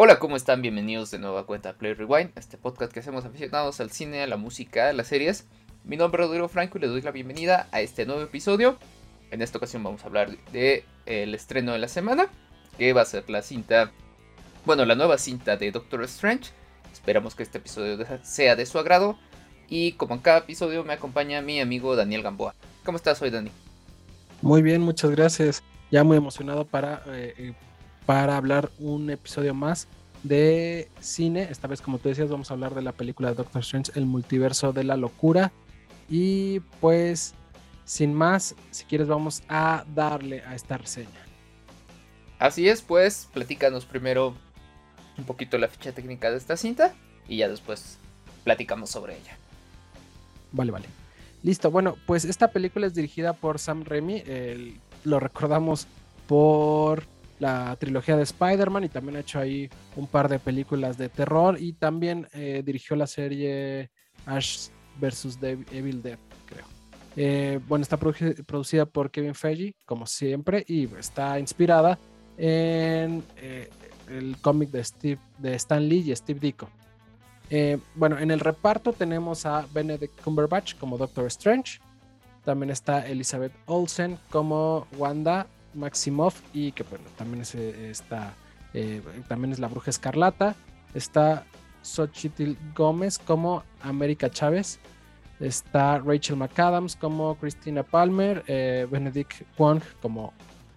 [0.00, 0.62] Hola, ¿cómo están?
[0.62, 4.28] Bienvenidos de nuevo a cuenta Play Rewind, este podcast que hacemos aficionados al cine, a
[4.28, 5.48] la música, a las series.
[5.82, 8.78] Mi nombre es Rodrigo Franco y les doy la bienvenida a este nuevo episodio.
[9.32, 12.28] En esta ocasión vamos a hablar del el estreno de la semana,
[12.78, 13.90] que va a ser la cinta,
[14.64, 16.52] bueno, la nueva cinta de Doctor Strange.
[16.92, 19.18] Esperamos que este episodio sea de su agrado.
[19.68, 22.54] Y como en cada episodio me acompaña mi amigo Daniel Gamboa.
[22.84, 23.50] ¿Cómo estás hoy, Dani?
[24.42, 25.64] Muy bien, muchas gracias.
[25.90, 27.54] Ya muy emocionado para, eh, eh,
[28.08, 29.86] para hablar un episodio más
[30.22, 31.42] de cine.
[31.50, 34.06] Esta vez, como tú decías, vamos a hablar de la película de Doctor Strange, El
[34.06, 35.52] multiverso de la locura.
[36.08, 37.34] Y pues,
[37.84, 41.20] sin más, si quieres, vamos a darle a esta reseña.
[42.38, 44.34] Así es, pues, platícanos primero
[45.18, 46.94] un poquito la ficha técnica de esta cinta
[47.28, 47.98] y ya después
[48.42, 49.36] platicamos sobre ella.
[50.52, 50.86] Vale, vale.
[51.42, 54.24] Listo, bueno, pues esta película es dirigida por Sam Raimi,
[55.04, 55.86] lo recordamos
[56.26, 61.08] por la trilogía de Spider-Man y también ha hecho ahí un par de películas de
[61.08, 63.90] terror y también eh, dirigió la serie
[64.26, 64.68] Ash
[65.00, 65.38] vs.
[65.72, 66.64] Evil Dead, creo.
[67.16, 71.98] Eh, bueno, está producida por Kevin Feige, como siempre, y está inspirada
[72.36, 73.68] en eh,
[74.08, 76.68] el cómic de, de Stan Lee y Steve Ditko.
[77.94, 81.80] Bueno, en el reparto tenemos a Benedict Cumberbatch como Doctor Strange.
[82.44, 87.92] También está Elizabeth Olsen como Wanda Maximoff y que bueno, también es, eh,
[88.74, 90.54] eh, también es la bruja escarlata.
[90.94, 91.44] Está
[91.82, 94.78] Xochitl Gómez como América Chávez.
[95.40, 98.44] Está Rachel McAdams como Christina Palmer.
[98.90, 100.32] Benedict Wong como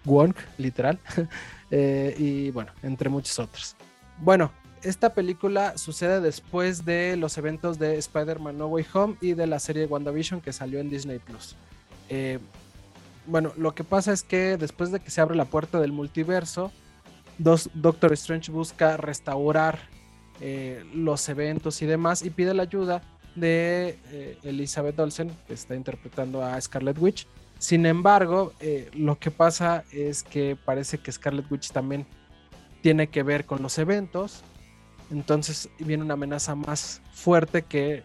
[0.06, 1.00] Wong, literal.
[1.72, 3.76] y bueno, entre muchos otros.
[4.20, 4.52] Bueno,
[4.84, 9.60] esta película sucede después de los eventos de Spider-Man No Way Home y de la
[9.60, 11.56] serie WandaVision que salió en Disney Plus.
[12.10, 12.40] Eh,
[13.26, 16.72] bueno, lo que pasa es que después de que se abre la puerta del multiverso,
[17.38, 19.80] Doctor Strange busca restaurar
[20.40, 23.02] eh, los eventos y demás y pide la ayuda
[23.36, 27.28] de eh, Elizabeth Olsen, que está interpretando a Scarlet Witch.
[27.58, 28.54] Sin embargo,
[28.94, 32.08] lo que pasa es que parece que Scarlet Witch también
[32.82, 34.44] tiene que ver con los eventos
[35.12, 38.04] entonces viene una amenaza más fuerte que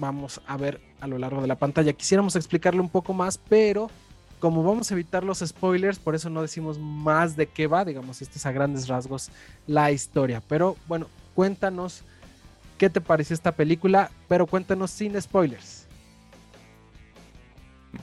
[0.00, 1.92] vamos a ver a lo largo de la pantalla.
[1.92, 3.90] Quisiéramos explicarle un poco más, pero
[4.38, 8.22] como vamos a evitar los spoilers, por eso no decimos más de qué va, digamos,
[8.22, 9.30] este es a grandes rasgos
[9.66, 10.42] la historia.
[10.48, 12.02] Pero bueno, cuéntanos
[12.76, 15.86] qué te pareció esta película, pero cuéntanos sin spoilers.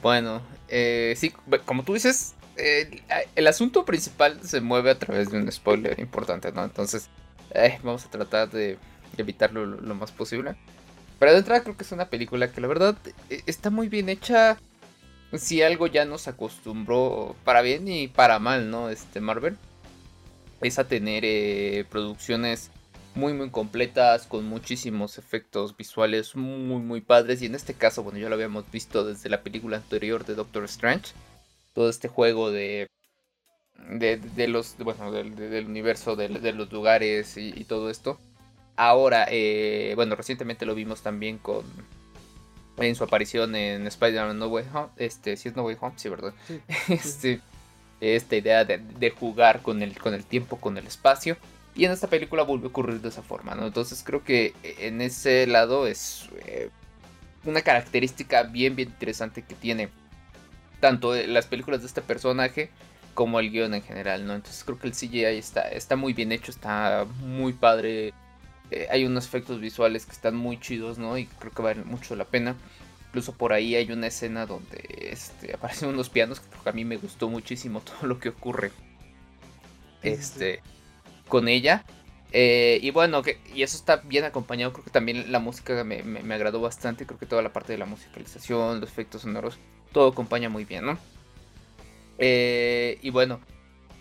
[0.02, 1.32] Bueno, eh, sí,
[1.66, 3.02] como tú dices, eh,
[3.36, 6.64] el asunto principal se mueve a través de un spoiler importante, ¿no?
[6.64, 7.10] Entonces,
[7.52, 8.78] eh, vamos a tratar de
[9.18, 10.56] evitarlo lo, más posible.
[11.20, 12.98] Pero de entrada creo que es una película que la verdad
[13.30, 14.58] eh, está muy bien hecha.
[15.38, 18.90] Si algo ya nos acostumbró para bien y para mal, ¿no?
[18.90, 19.58] Este Marvel.
[20.62, 22.72] Es a tener eh, producciones
[23.14, 27.42] muy muy completas, con muchísimos efectos visuales muy muy padres.
[27.42, 30.64] Y en este caso, bueno, ya lo habíamos visto desde la película anterior de Doctor
[30.66, 31.14] Strange.
[31.74, 32.88] Todo este juego de
[33.90, 38.20] de, los, bueno, del, universo, de, los lugares y, todo esto.
[38.76, 41.64] Ahora, eh, bueno, recientemente lo vimos también con
[42.78, 46.10] en su aparición en Spider-Man No Way Home, este, si es No Way Home, sí,
[46.10, 46.34] ¿verdad?
[46.90, 47.42] este,
[48.02, 51.38] esta idea de, jugar con el, con el tiempo, con el espacio.
[51.76, 53.68] Y en esta película vuelve a ocurrir de esa forma, ¿no?
[53.68, 56.70] Entonces creo que en ese lado es eh,
[57.44, 59.90] una característica bien, bien interesante que tiene
[60.80, 62.70] tanto las películas de este personaje
[63.14, 64.36] como el guion en general, ¿no?
[64.36, 68.14] Entonces creo que el CGI está, está muy bien hecho, está muy padre.
[68.72, 71.18] Eh, hay unos efectos visuales que están muy chidos, ¿no?
[71.18, 72.56] Y creo que valen mucho la pena.
[73.08, 76.98] Incluso por ahí hay una escena donde este, aparecen unos pianos que a mí me
[76.98, 78.72] gustó muchísimo todo lo que ocurre
[80.04, 80.62] este,
[81.28, 81.84] con ella.
[82.32, 84.74] Eh, y bueno, que, y eso está bien acompañado.
[84.74, 87.06] Creo que también la música me, me agradó bastante.
[87.06, 89.58] Creo que toda la parte de la musicalización, los efectos sonoros,
[89.92, 91.00] todo acompaña muy bien, ¿no?
[92.18, 93.40] Eh, y bueno,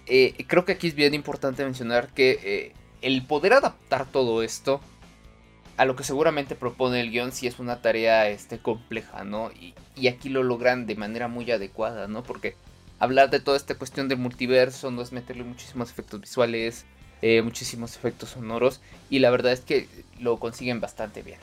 [0.06, 2.72] eh, creo que aquí es bien importante mencionar que eh,
[3.04, 4.80] el poder adaptar todo esto
[5.76, 9.50] a lo que seguramente propone el guion sí es una tarea este, compleja, ¿no?
[9.52, 9.74] Y,
[10.08, 12.22] aquí lo logran de manera muy adecuada, ¿no?
[12.22, 12.54] Porque
[12.98, 16.84] hablar de toda esta cuestión del multiverso no es meterle muchísimos efectos visuales,
[17.42, 19.88] muchísimos efectos sonoros, y la verdad es que
[20.20, 21.38] lo consiguen bastante bien.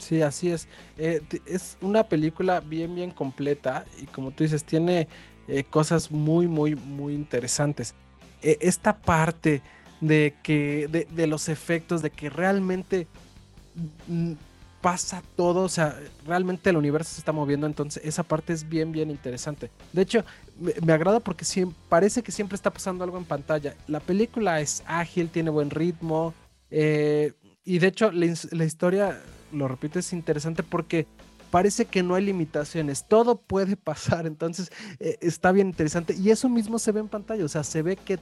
[0.00, 0.66] Sí, así es.
[0.98, 5.06] Eh, es una película bien, bien completa y como tú dices, tiene
[5.46, 7.94] eh, cosas muy, muy, muy interesantes.
[8.42, 9.62] E, esta parte
[10.00, 13.06] de que, de, los efectos, de que realmente
[14.80, 18.92] pasa todo, o sea, realmente el universo se está moviendo, entonces esa parte es bien,
[18.92, 19.70] bien interesante.
[19.92, 20.24] De hecho,
[20.58, 21.44] me, agrada porque
[21.88, 23.74] parece que siempre está pasando algo en pantalla.
[23.88, 26.32] La película es ágil, tiene buen ritmo,
[26.70, 27.32] eh,
[27.64, 29.20] y de hecho la, historia,
[29.52, 31.06] lo repito, es interesante porque
[31.50, 36.14] parece que no hay limitaciones, todo puede pasar, entonces eh, está bien interesante.
[36.14, 38.18] Y eso mismo se ve en pantalla, o sea, se ve que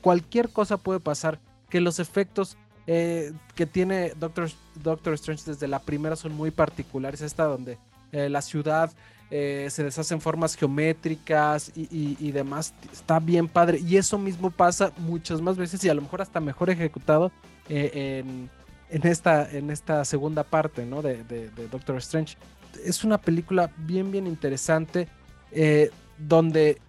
[0.00, 1.40] cualquier cosa puede pasar,
[1.70, 2.56] que los efectos
[2.86, 4.50] eh, que tiene Doctor,
[4.82, 7.22] Doctor Strange desde la primera son muy particulares.
[7.22, 7.78] Esta donde
[8.12, 8.92] eh, la ciudad
[9.30, 12.74] eh, se deshace en formas geométricas y, demás.
[12.92, 13.78] Está bien padre.
[13.78, 17.32] Y eso mismo pasa muchas más veces y a lo mejor hasta mejor ejecutado
[17.68, 18.50] en,
[18.90, 21.00] esta, en esta segunda parte ¿no?
[21.00, 22.36] de, Doctor Strange.
[22.84, 25.08] Es una película bien, bien interesante
[26.18, 26.80] donde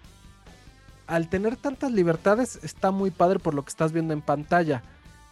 [1.06, 4.82] al tener tantas libertades está muy padre por lo que estás viendo en pantalla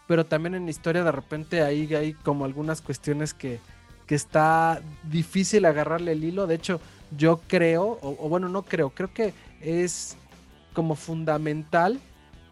[0.07, 3.59] pero también en la historia de repente ahí hay como algunas cuestiones que,
[4.05, 6.47] que está difícil agarrarle el hilo.
[6.47, 6.81] De hecho,
[7.17, 10.17] yo creo, o, bueno, no creo, creo que es
[10.73, 11.99] como fundamental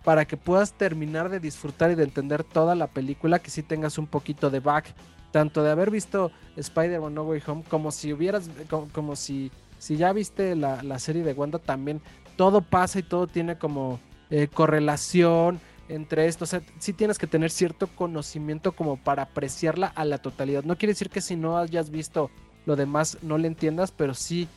[0.04, 3.98] para que puedas terminar de disfrutar y de entender toda la película, que si tengas
[3.98, 4.86] un poquito de back,
[5.32, 8.50] tanto de haber visto Spider-Man No Way Home, como si hubieras,
[8.94, 12.02] como, si, si ya viste la, la, serie de Wanda, también
[12.36, 14.00] todo pasa y todo tiene como
[14.30, 16.44] eh, correlación entre esto.
[16.44, 20.64] O sea, sí tienes que tener cierto conocimiento como para apreciarla a la totalidad.
[20.64, 22.30] No quiere decir que si no hayas visto
[22.66, 24.48] lo demás no le entiendas, pero sí,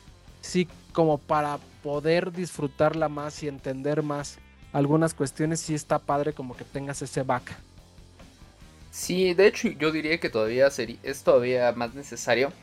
[0.41, 4.37] sí como para poder disfrutarla más y entender más
[4.73, 7.55] algunas cuestiones, sí está padre como que tengas ese back.
[8.95, 12.53] Sí, de hecho yo diría que todavía es todavía más necesario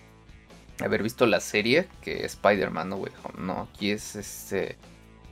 [0.81, 2.89] haber visto la serie que Spider-Man,
[3.37, 4.79] no, aquí es este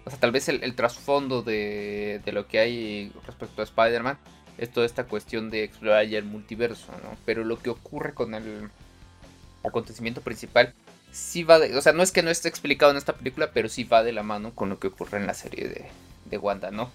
[0.04, 4.18] o sea, tal vez el, trasfondo de, lo que hay respecto a Spider-Man
[4.58, 7.16] es toda esta cuestión de explorar ya el multiverso, ¿no?
[7.24, 8.68] Pero lo que ocurre con el
[9.64, 10.74] acontecimiento principal
[11.12, 13.70] sí va de, o sea, no es que no esté explicado en esta película, pero
[13.70, 15.86] sí va de la mano con lo que ocurre en la serie de,
[16.26, 16.90] de Wanda, ¿no?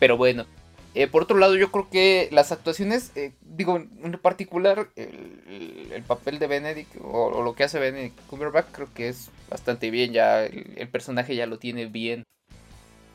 [0.00, 0.44] Pero bueno,
[0.98, 6.40] eh, por otro lado, yo creo que las actuaciones, eh, digo, en particular, el, papel
[6.40, 10.12] de Benedict o, lo que hace Benedict Cumberbatch, creo que es bastante bien.
[10.12, 12.24] Ya el, personaje ya lo tiene bien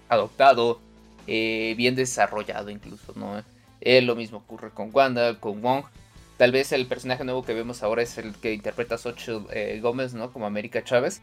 [0.08, 0.80] adoptado,
[1.28, 3.44] eh, bien desarrollado, incluso, ¿no?
[3.82, 5.84] lo mismo ocurre con Wanda, con Wong.
[6.38, 10.14] Tal vez el personaje nuevo que vemos ahora es el que interpreta a Xochitl Gómez,
[10.14, 10.32] ¿no?
[10.32, 11.22] Como América Chávez.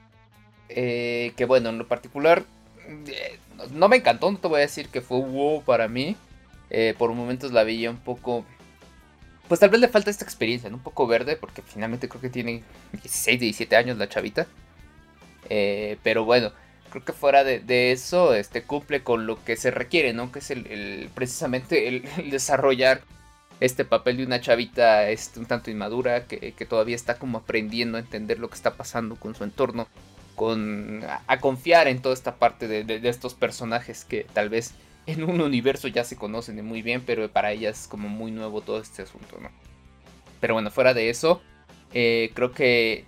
[0.69, 2.45] que bueno, en lo particular,
[3.73, 6.19] no me encantó, no te voy a decir que fue wow para mí.
[6.71, 8.45] Eh, por momentos la veía un poco...
[9.49, 12.63] Pues tal vez le falta esta experiencia, Un poco verde, porque finalmente creo que tiene
[12.93, 14.47] 16, 17 años la chavita.
[15.49, 16.53] Eh, pero bueno,
[16.91, 20.31] creo que fuera de, eso, este cumple con lo que se requiere, ¿no?
[20.31, 23.03] Que es el, precisamente el, desarrollar
[23.59, 28.01] este papel de una chavita este, un tanto inmadura, que, todavía está como aprendiendo a
[28.01, 29.89] entender lo que está pasando con su entorno,
[30.37, 34.75] con a, confiar en toda esta parte de estos personajes que tal vez
[35.07, 38.61] en un universo ya se conocen muy bien, pero para ellas es como muy nuevo
[38.61, 39.51] todo este asunto, ¿no?
[40.41, 41.43] Pero bueno, fuera de eso,
[41.93, 43.05] eh, creo que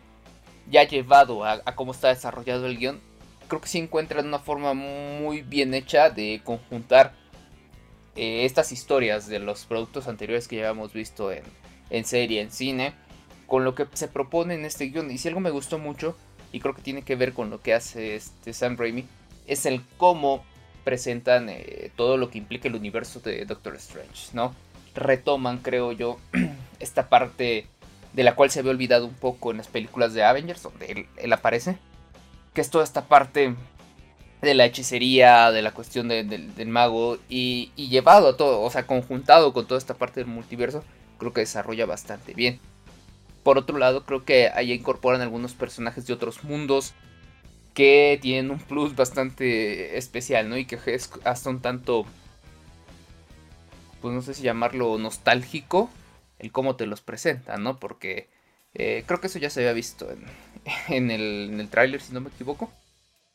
[0.70, 3.00] ya llevado a, cómo está desarrollado el guion,
[3.48, 7.14] creo que sí encuentran una forma muy bien hecha de conjuntar
[8.16, 11.42] eh, estas historias de los productos anteriores que ya habíamos visto en,
[11.90, 12.92] en serie, en cine,
[13.46, 15.10] con lo que se propone en este guion.
[15.10, 16.16] Y si algo me gustó mucho,
[16.52, 19.06] y creo que tiene que ver con lo que hace este Sam Raimi,
[19.46, 20.44] es el cómo
[20.84, 24.54] presentan eh, todo lo que implica el universo de Doctor Strange, ¿no?
[24.94, 26.18] Retoman, creo yo,
[26.80, 27.66] esta parte
[28.12, 31.32] de la cual se había olvidado un poco en las películas de Avengers, donde él,
[31.32, 31.78] aparece,
[32.52, 33.54] que es toda esta parte
[34.42, 38.86] de la hechicería, de la cuestión del mago, y, y, llevado a todo, o sea,
[38.86, 40.84] conjuntado con toda esta parte del multiverso,
[41.18, 42.60] creo que desarrolla bastante bien.
[43.42, 46.94] Por otro lado, creo que ahí incorporan algunos personajes de otros mundos,
[47.74, 50.56] que tienen un plus bastante especial, ¿no?
[50.56, 52.04] Y que es hasta un tanto,
[54.00, 55.90] pues no sé si llamarlo nostálgico,
[56.38, 57.78] el cómo te los presentan, ¿no?
[57.78, 58.28] Porque
[58.74, 60.08] eh, creo que eso ya se había visto
[60.88, 62.70] en, el, en el tráiler, si no me equivoco.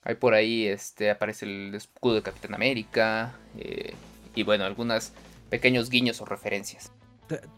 [0.03, 3.93] Ahí por ahí este, aparece el escudo de Capitán América eh,
[4.35, 5.11] y bueno, algunos
[5.49, 6.91] pequeños guiños o referencias.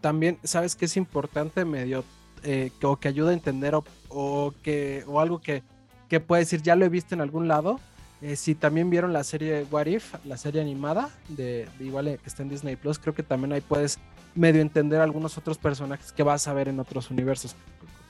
[0.00, 2.04] También, ¿sabes qué es importante medio
[2.42, 3.74] eh, o que ayuda a entender
[4.08, 5.62] o, que, o algo que
[6.10, 7.80] que puede decir, ya lo he visto en algún lado.
[8.20, 12.42] Eh, si también vieron la serie What If, la serie animada, de, igual que está
[12.42, 13.98] en Disney Plus, creo que también ahí puedes
[14.34, 17.54] medio entender algunos otros personajes que vas a ver en otros universos,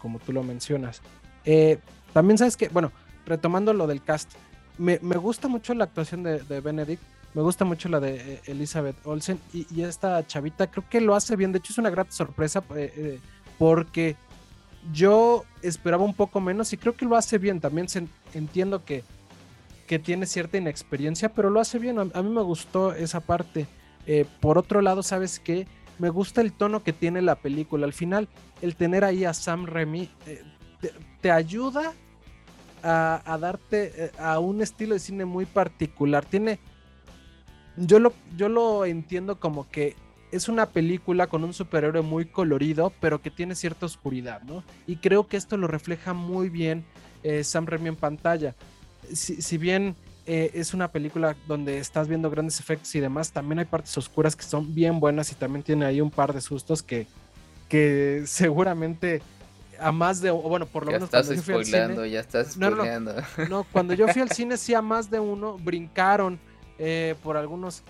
[0.01, 1.03] como tú lo mencionas.
[1.45, 1.79] Eh,
[2.13, 2.91] también sabes que, bueno,
[3.27, 4.33] retomando lo del cast,
[4.79, 7.03] me, gusta mucho la actuación de, Benedict,
[7.35, 11.37] me gusta mucho la de eh, Elizabeth Olsen y, esta chavita creo que lo hace
[11.37, 12.63] bien, de hecho es una gran sorpresa
[13.59, 14.17] porque
[14.93, 17.61] yo esperaba un poco menos y creo que lo hace bien.
[17.61, 17.87] También
[18.35, 19.05] entiendo que,
[19.87, 21.99] que, tiene cierta inexperiencia, pero lo hace bien.
[21.99, 23.67] A, mí me gustó esa parte.
[24.07, 25.67] Eh, por otro lado, ¿sabes qué?
[25.99, 27.87] Me gusta el tono que tiene la película.
[27.87, 28.29] Al final,
[28.63, 30.43] el tener ahí a Sam Remy eh,
[31.21, 31.93] te, ayuda
[32.83, 36.25] a, darte eh, a un estilo de cine muy particular.
[36.25, 36.59] Tiene.
[37.77, 39.95] Yo lo, yo lo entiendo como que
[40.33, 44.63] es una película con un superhéroe muy colorido, pero que tiene cierta oscuridad, ¿no?
[44.87, 46.85] Y creo que esto lo refleja muy bien
[47.23, 48.55] eh, Sam Raimi en pantalla.
[49.13, 49.97] Si, bien
[50.27, 54.37] eh, es una película donde estás viendo grandes efectos y demás, también hay partes oscuras
[54.37, 57.07] que son bien buenas y también tiene ahí un par de sustos que,
[57.69, 59.23] que seguramente
[59.81, 62.71] a más de, bueno, por lo menos cuando yo fui al cine, ya estás no,
[63.49, 66.39] no, cuando yo fui al cine sí a más de uno brincaron
[66.81, 67.83] eh, por algunos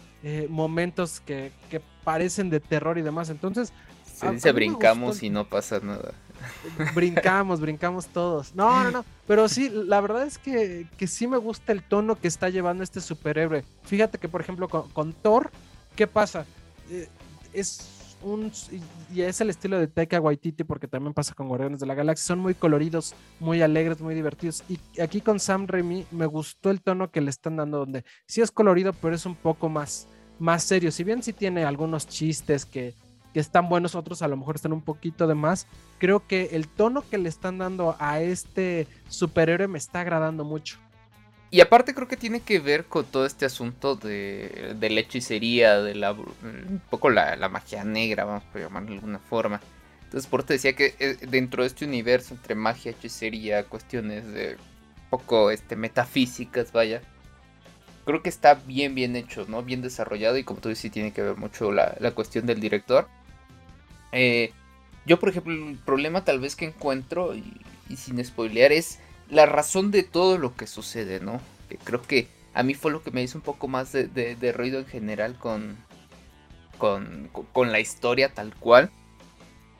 [0.50, 3.30] momentos que, que, parecen de terror y demás.
[3.30, 3.73] Entonces.
[4.04, 6.12] Se dice brincamos y no pasa nada.
[6.94, 8.54] Brincamos, brincamos todos.
[8.54, 9.04] No, no, no.
[9.26, 12.82] Pero sí, la verdad es que, que sí me gusta el tono que está llevando
[12.82, 13.64] este superhéroe.
[13.85, 15.50] Fíjate que, por ejemplo, con, Thor,
[15.97, 16.44] ¿qué pasa?
[16.90, 17.09] Eh,
[17.52, 18.53] es un.
[19.12, 22.27] Y es el estilo de Taika Waititi, porque también pasa con Guardianes de la Galaxia.
[22.27, 24.65] Son muy coloridos, muy alegres, muy divertidos.
[24.69, 28.41] Y aquí con Sam Raimi me gustó el tono que le están dando, donde sí
[28.41, 30.09] es colorido, pero es un poco más
[30.41, 30.91] más serio.
[30.91, 32.95] Si bien sí tiene algunos chistes que,
[33.33, 35.69] están buenos, otros a lo mejor están un poquito de más.
[35.99, 40.79] Creo que el tono que le están dando a este superhéroe me está agradando mucho.
[41.50, 45.80] Y aparte creo que tiene que ver con todo este asunto de, de la hechicería,
[45.83, 49.61] de la, un poco la, magia negra, vamos a llamarlo de alguna forma.
[50.04, 54.57] Entonces por te decía que eh, dentro de este universo entre magia, hechicería, cuestiones de
[55.11, 57.02] poco este, metafísicas, vaya,
[58.04, 59.62] creo que está bien, bien hecho, ¿no?
[59.62, 63.09] Bien desarrollado y como tú dices, tiene que ver mucho la, cuestión del director.
[64.12, 64.52] Eh,
[65.07, 67.42] yo, por ejemplo, el problema tal vez que encuentro, y,
[67.97, 68.99] sin spoilear, es
[69.30, 71.40] la razón de todo lo que sucede, ¿no?
[71.68, 74.80] Que creo que a mí fue lo que me hizo un poco más de, ruido
[74.80, 75.76] en general con,
[76.78, 78.90] con, con, la historia tal cual.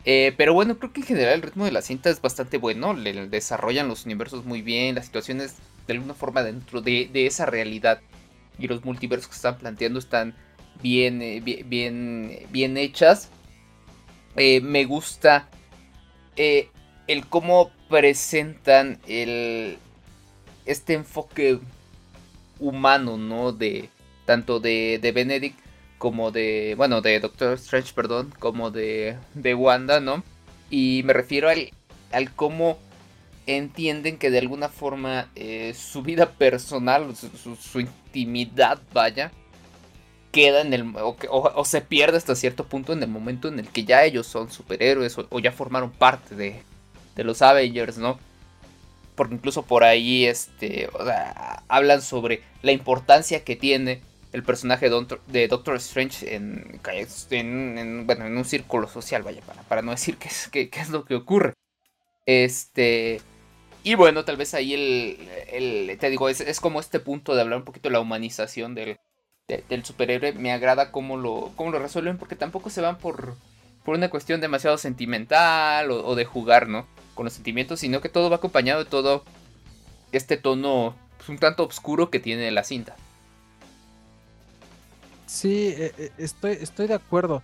[0.05, 2.95] Eh, pero bueno, creo que en general el ritmo de la cinta es bastante bueno.
[2.95, 8.01] Le desarrollan los universos muy bien, las situaciones de alguna forma dentro de, esa realidad
[8.59, 10.35] y los multiversos que están planteando están
[10.81, 13.31] bien, eh, bien, bien, hechas.
[14.37, 15.49] Eh, me gusta
[16.37, 19.77] el cómo presentan el,
[20.65, 21.59] este enfoque
[22.59, 23.53] humano, ¿no?
[23.53, 23.91] De
[24.25, 25.59] tanto de, de Benedict
[25.99, 30.25] como de, bueno, de Doctor Strange, perdón, como de, de Wanda, ¿no?
[30.71, 31.73] Y me refiero al,
[32.13, 32.79] al cómo
[33.47, 39.33] entienden que de alguna forma eh, su vida personal, su, intimidad, vaya,
[40.33, 40.95] queda en el.
[40.97, 44.51] O, se pierde hasta cierto punto en el momento en el que ya ellos son
[44.51, 46.63] superhéroes o, ya formaron parte de,
[47.21, 48.19] de, los Avengers, ¿no?
[49.15, 50.89] Porque incluso por ahí este,
[51.69, 54.01] hablan sobre la importancia que tiene
[54.33, 56.81] el personaje de Doctor, Strange en,
[57.31, 61.17] en, bueno, en un círculo social, vaya, para, para no decir qué es, lo que
[61.17, 61.55] ocurre.
[62.27, 63.21] Este.
[63.83, 67.65] Y bueno, tal vez ahí el, te digo, es, como este punto de hablar un
[67.65, 68.99] poquito de la humanización del,
[69.49, 70.33] del superhéroe.
[70.33, 73.35] Me agrada cómo lo, cómo lo resuelven porque tampoco se van por,
[73.85, 76.87] por una cuestión demasiado sentimental o, de jugar, ¿no?
[77.21, 79.25] Con los sentimientos, sino que todo va acompañado de todo
[80.11, 82.97] este tono pues, un tanto oscuro que tiene la cinta.
[85.27, 87.43] Sí, eh, eh, estoy, estoy de acuerdo.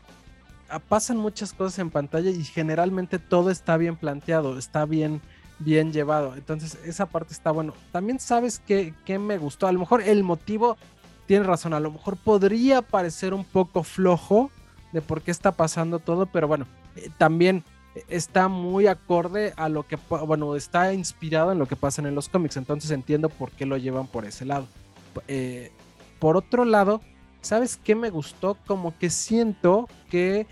[0.70, 5.20] Ah, pasan muchas cosas en pantalla y generalmente todo está bien planteado, está bien
[5.58, 6.34] bien llevado.
[6.36, 7.74] Entonces, esa parte está bueno.
[7.92, 9.66] También sabes que, me gustó.
[9.66, 10.78] A lo mejor el motivo
[11.26, 11.74] tiene razón.
[11.74, 14.50] A lo mejor podría parecer un poco flojo
[14.94, 16.66] de por qué está pasando todo, pero bueno,
[16.96, 17.62] eh, también
[18.08, 22.28] está muy acorde a lo que, bueno, está inspirado en lo que pasa en los
[22.28, 22.56] cómics.
[22.56, 24.66] Entonces entiendo por qué lo llevan por ese lado.
[25.28, 25.72] Eh,
[26.18, 27.00] por otro lado,
[27.40, 28.56] ¿sabes qué me gustó?
[28.66, 30.46] Como que siento que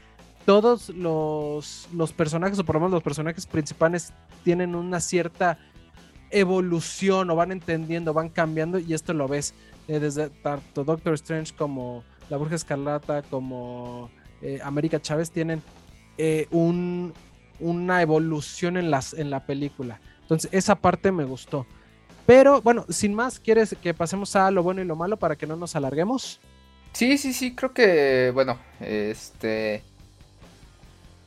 [0.47, 5.59] todos los, los personajes, o por lo menos los personajes principales, tienen una cierta
[6.31, 9.55] evolución o van entendiendo, van cambiando y esto lo ves
[9.89, 14.11] eh, desde tanto Doctor Strange como la Bruja Escarlata como
[14.43, 15.63] eh, América Chávez tienen
[16.51, 17.13] un,
[17.61, 20.01] una evolución en, las, en la película.
[20.23, 21.67] Entonces esa parte me gustó.
[22.27, 25.47] Pero bueno, sin más, ¿quieres que pasemos a lo bueno y lo malo para que
[25.47, 26.41] no nos alarguemos?
[26.93, 29.83] Sí, sí, sí, creo que, bueno, este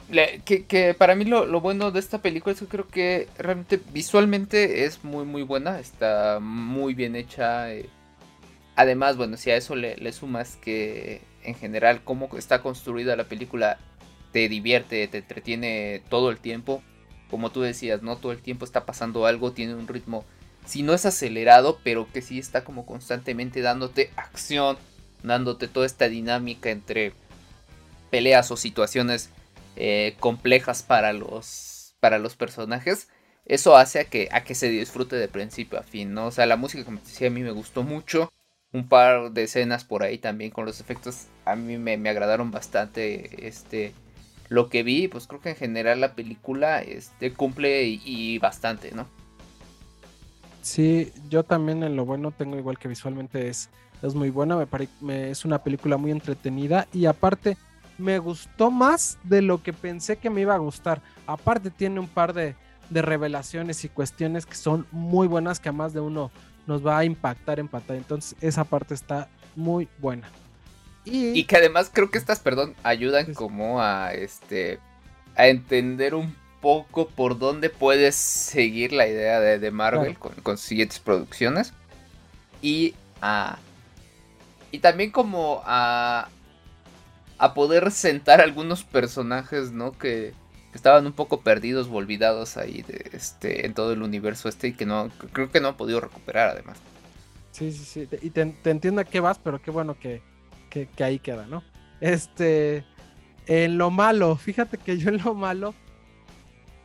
[0.10, 5.04] que, para mí lo, bueno de esta película es que creo que realmente visualmente es
[5.04, 7.74] muy muy buena, está muy bien hecha.
[7.74, 7.90] Eh.
[8.76, 13.78] Además, bueno, si a eso le, sumas que en general cómo está construida la película
[14.32, 16.84] te divierte, te entretiene todo el tiempo.
[17.30, 18.16] como tú decías, ¿no?
[18.16, 20.24] Todo el tiempo está pasando algo, tiene un ritmo,
[20.66, 24.78] si no es acelerado, pero que sí está como constantemente dándote acción,
[25.24, 27.14] dándote toda esta dinámica entre
[28.10, 29.30] peleas o situaciones
[29.76, 33.10] eh, complejas para los, para los personajes.
[33.46, 36.28] Eso hace a que, a que se disfrute de principio a fin, ¿no?
[36.28, 38.32] O sea, la música, como te decía, a mí me gustó mucho.
[38.74, 42.52] Un par de escenas por ahí también con los efectos a mí me, me agradaron
[42.52, 43.48] bastante.
[43.48, 43.94] Este,
[44.50, 49.08] lo que vi, pues creo que en general la película este, cumple y, bastante, ¿no?
[50.62, 53.70] Sí, yo también en lo bueno tengo igual que visualmente es,
[54.02, 54.58] es muy buena,
[55.02, 57.58] me, es una película muy entretenida y aparte
[57.98, 61.02] me gustó más de lo que pensé que me iba a gustar.
[61.26, 62.56] Aparte tiene un par de,
[62.90, 66.32] de revelaciones y cuestiones que son muy buenas que a más de uno
[66.68, 68.00] nos va a impactar en pantalla.
[68.00, 70.30] Entonces esa parte está muy buena.
[71.10, 74.80] Y, que además creo que estas, perdón, ayudan como a este
[75.36, 81.00] a entender un poco por dónde puedes seguir la idea de, Marvel con, con, siguientes
[81.00, 81.74] producciones.
[82.62, 83.58] Y a.
[84.72, 86.30] Y también como a.
[87.40, 89.92] A poder sentar algunos personajes, ¿no?
[89.92, 90.34] Que,
[90.74, 94.74] estaban un poco perdidos o olvidados ahí de este, en todo el universo este y
[94.74, 95.10] que no.
[95.32, 96.78] Creo que no han podido recuperar además.
[97.52, 98.08] Sí, sí, sí.
[98.22, 100.22] Y te, te entiendo a qué vas, pero qué bueno que,
[100.70, 101.64] que, ahí queda, ¿no?
[102.00, 102.86] Este,
[103.46, 105.74] en lo malo, fíjate que yo en lo malo,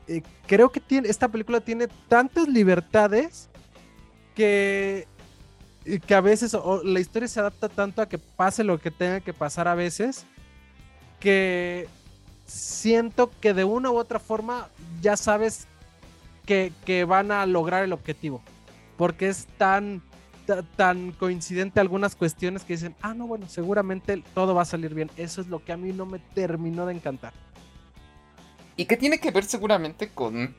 [0.07, 3.49] eh, creo que tiene, esta película tiene tantas libertades
[4.35, 5.07] que,
[6.07, 9.33] que a veces la historia se adapta tanto a que pase lo que tenga que
[9.33, 10.25] pasar a veces,
[11.21, 11.89] que
[12.47, 14.69] siento que de una u otra forma
[15.01, 15.67] ya sabes
[16.47, 18.43] que, que van a lograr el objetivo,
[18.97, 20.03] porque es tan
[20.77, 25.11] tan coincidente algunas cuestiones que dicen, ah, no, bueno, seguramente todo va a salir bien.
[25.17, 27.33] Eso es lo que a mí no me terminó de encantar.
[28.77, 30.55] Y que tiene que ver seguramente con,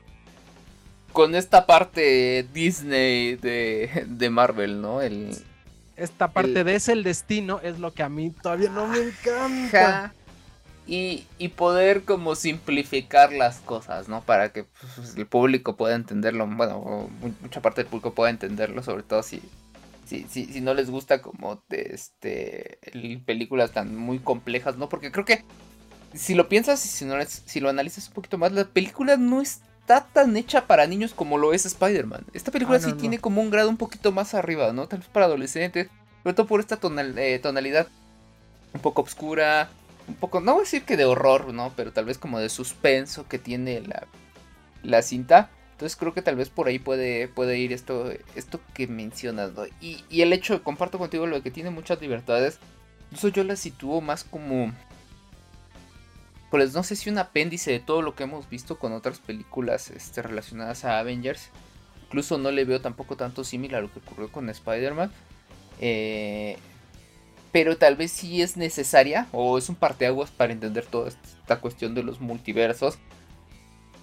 [1.12, 5.02] con esta parte Disney de, de Marvel, ¿no?
[5.02, 5.36] El,
[5.96, 10.12] esta parte de ese el destino es lo que a mí todavía no me encanta.
[10.86, 14.20] Y, y, poder como simplificar las cosas, ¿no?
[14.20, 17.08] Para que pues, el público pueda entenderlo, bueno,
[17.40, 19.40] mucha parte del público pueda entenderlo, sobre todo si,
[20.04, 22.78] si, si, si no les gusta como este
[23.24, 24.88] películas tan muy complejas, ¿no?
[24.88, 25.44] Porque creo que
[26.14, 29.40] si lo piensas y si, no, si lo analizas un poquito más, la película no
[29.40, 32.26] está tan hecha para niños como lo es Spider-Man.
[32.32, 34.86] Esta película ah, sí tiene como un grado un poquito más arriba, ¿no?
[34.86, 35.88] Tal vez para adolescentes,
[36.22, 36.78] sobre todo por esta
[37.16, 37.88] eh, tonalidad
[38.72, 39.68] un poco oscura,
[40.08, 41.72] un poco, no voy a decir que de horror, ¿no?
[41.76, 44.06] Pero tal vez como de suspenso que tiene la,
[44.82, 45.50] la cinta.
[45.74, 49.50] Entonces creo que tal vez por ahí puede, puede ir esto, esto que mencionas.
[49.80, 52.60] Y, y el hecho, comparto contigo lo de que tiene muchas libertades.
[53.10, 54.72] Incluso yo la sitúo más como...
[56.52, 59.90] Pues no sé si un apéndice de todo lo que hemos visto con otras películas
[59.90, 61.48] este, relacionadas a Avengers.
[62.04, 65.10] Incluso no le veo tampoco tanto similar a lo que ocurrió con Spider-Man.
[65.80, 66.56] Eh,
[67.50, 71.96] pero tal vez sí es necesaria o es un parteaguas para entender toda esta cuestión
[71.96, 72.98] de los multiversos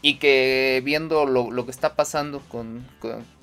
[0.02, 2.86] y que viendo lo, que está pasando con,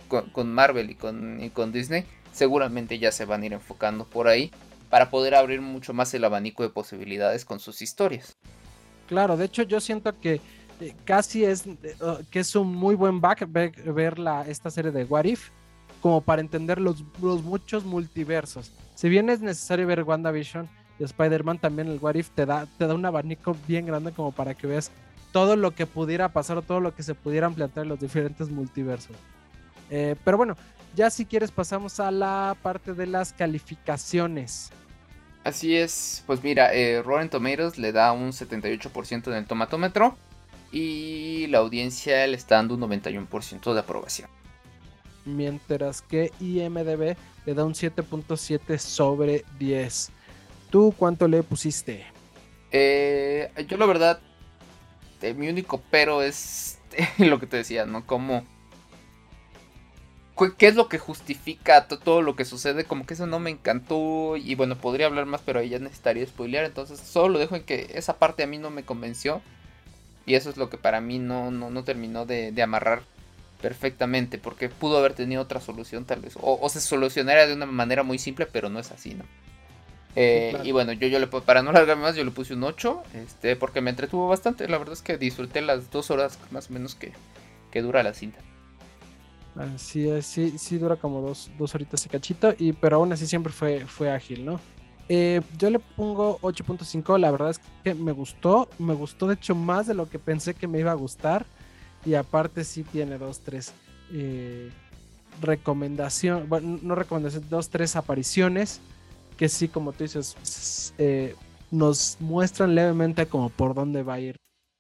[0.08, 4.28] con, Marvel y con, y con Disney, seguramente ya se van a ir enfocando por
[4.28, 4.50] ahí
[4.90, 8.36] para poder abrir mucho más el abanico de posibilidades con sus historias.
[9.06, 10.40] Claro, de hecho yo siento que
[10.80, 11.96] eh, casi es eh,
[12.30, 15.50] que es un muy buen back ver, la, esta serie de What If
[16.00, 18.72] como para entender los, los muchos multiversos.
[18.94, 20.68] Si bien es necesario ver WandaVision
[20.98, 24.32] y Spider-Man, también el What If te da, te da un abanico bien grande como
[24.32, 24.90] para que veas
[25.38, 28.50] todo lo que pudiera pasar o todo lo que se pudieran plantear en los diferentes
[28.50, 29.14] multiversos.
[29.88, 30.56] Eh, pero bueno,
[30.96, 34.70] ya si quieres pasamos a la parte de las calificaciones.
[35.44, 40.16] Así es, pues mira, eh, Rotten Tomatoes le da un 78% en el tomatómetro
[40.72, 44.28] y la audiencia le está dando un 91% de aprobación.
[45.24, 50.10] Mientras que IMDB le da un 7.7 sobre 10.
[50.68, 52.04] ¿Tú cuánto le pusiste?
[52.72, 54.20] Eh, yo la verdad
[55.18, 56.78] este, mi único pero es
[57.18, 58.06] lo que te decía, ¿no?
[58.06, 58.44] Como...
[60.56, 62.84] ¿Qué es lo que justifica todo lo que sucede?
[62.84, 64.36] Como que eso no me encantó.
[64.36, 66.64] Y bueno, podría hablar más, pero ahí ya necesitaría spoilear.
[66.64, 69.42] Entonces solo lo dejo en que esa parte a mí no me convenció.
[70.26, 73.02] Y eso es lo que para mí no, no, terminó de, amarrar
[73.60, 74.38] perfectamente.
[74.38, 76.34] Porque pudo haber tenido otra solución tal vez.
[76.40, 79.24] O se solucionaría de una manera muy simple, pero no es así, ¿no?
[80.16, 83.02] Eh, y bueno, yo, yo le para no largarme más, yo le puse un 8,
[83.14, 84.68] este, porque me entretuvo bastante.
[84.68, 87.12] La verdad es que disfruté las dos horas más o menos que,
[87.80, 88.40] dura la cinta.
[89.76, 93.52] Sí, sí, sí dura como dos, dos horitas y cachito, y, pero aún así siempre
[93.52, 94.60] fue, fue ágil, ¿no?
[95.08, 99.54] Eh, yo le pongo 8.5, la verdad es que me gustó, me gustó de hecho
[99.54, 101.46] más de lo que pensé que me iba a gustar.
[102.04, 103.72] Y aparte sí tiene dos, tres
[104.12, 104.70] eh,
[105.40, 108.80] recomendaciones, bueno, no recomendaciones, dos, tres apariciones
[109.38, 111.34] que sí, como tú dices, eh,
[111.70, 114.36] nos muestran levemente como por dónde va a ir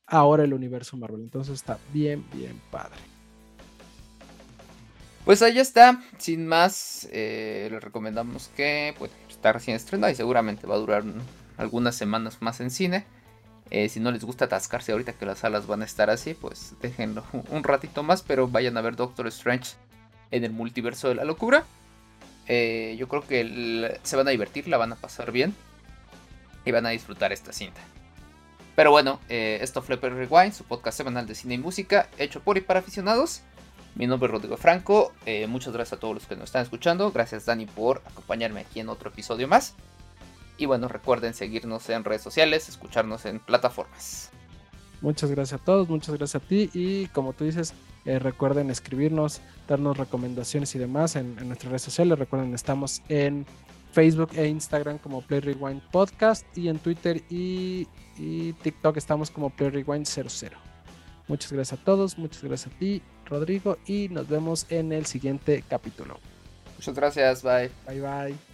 [0.06, 1.22] ahora el universo Marvel.
[1.22, 2.98] Entonces está bien, bien padre.
[5.24, 10.66] Pues ahí está, sin más, eh, les recomendamos que pues, está recién estrenada y seguramente
[10.66, 11.04] va a durar
[11.56, 13.04] algunas semanas más en cine.
[13.70, 16.74] Eh, si no les gusta atascarse ahorita que las salas van a estar así, pues
[16.80, 19.74] déjenlo un ratito más, pero vayan a ver Doctor Strange
[20.30, 21.64] en el multiverso de la locura.
[22.48, 25.54] Eh, yo creo que se van a divertir, la van a pasar bien
[26.64, 27.80] y van a disfrutar esta cinta.
[28.74, 32.56] Pero bueno, esto fue Perry Rewind, su podcast semanal de cine y música, hecho por
[32.58, 33.42] y para aficionados.
[33.98, 35.12] Mi nombre es Rodrigo Franco.
[35.26, 37.10] Eh, muchas gracias a todos los que nos están escuchando.
[37.10, 39.74] Gracias Dani por acompañarme aquí en otro episodio más.
[40.56, 44.30] Y bueno, recuerden seguirnos en redes sociales, escucharnos en plataformas.
[45.00, 46.70] Muchas gracias a todos, muchas gracias a ti.
[46.74, 47.74] Y como tú dices,
[48.08, 52.18] eh, recuerden escribirnos, darnos recomendaciones y demás en, nuestras redes sociales.
[52.18, 53.44] Recuerden, estamos en
[53.92, 59.50] Facebook e Instagram como Play Rewind Podcast y en Twitter y, y TikTok estamos como
[59.50, 60.56] Play Rewind 00.
[61.26, 65.62] Muchas gracias a todos, muchas gracias a ti Rodrigo y nos vemos en el siguiente
[65.68, 66.18] capítulo.
[66.78, 67.70] Muchas gracias, bye.
[67.86, 68.47] Bye bye.